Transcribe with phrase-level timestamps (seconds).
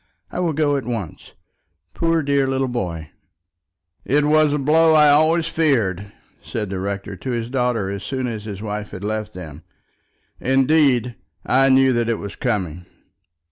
[0.31, 1.33] I will go at once.
[1.93, 3.11] Poor dear little boy."
[4.03, 8.25] "It was a blow I always feared," said the rector to his daughter as soon
[8.25, 9.61] as his wife had left them.
[10.39, 12.87] "Indeed, I knew that it was coming."